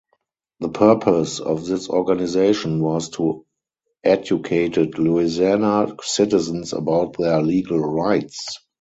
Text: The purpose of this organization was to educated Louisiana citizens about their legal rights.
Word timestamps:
The 0.61 0.69
purpose 0.69 1.39
of 1.39 1.67
this 1.67 1.87
organization 1.87 2.79
was 2.81 3.09
to 3.09 3.45
educated 4.03 4.97
Louisiana 4.97 5.95
citizens 6.01 6.73
about 6.73 7.17
their 7.19 7.39
legal 7.43 7.77
rights. 7.81 8.57